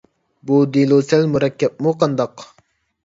[0.51, 2.47] بۇ دېلو سەل مۇرەككەپمۇ قانداق؟